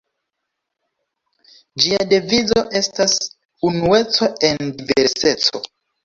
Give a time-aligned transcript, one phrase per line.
[1.83, 3.13] Ĝia devizo estas
[3.69, 5.63] 'unueco en diverseco.